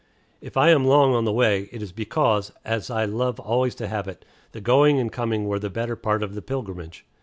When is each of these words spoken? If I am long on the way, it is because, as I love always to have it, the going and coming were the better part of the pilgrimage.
If 0.41 0.57
I 0.57 0.71
am 0.71 0.83
long 0.83 1.13
on 1.13 1.25
the 1.25 1.31
way, 1.31 1.69
it 1.71 1.83
is 1.83 1.91
because, 1.91 2.51
as 2.65 2.89
I 2.89 3.05
love 3.05 3.39
always 3.39 3.75
to 3.75 3.87
have 3.87 4.07
it, 4.07 4.25
the 4.51 4.59
going 4.59 4.97
and 4.99 5.11
coming 5.11 5.45
were 5.47 5.59
the 5.59 5.69
better 5.69 5.95
part 5.95 6.23
of 6.23 6.33
the 6.33 6.41
pilgrimage. 6.41 7.05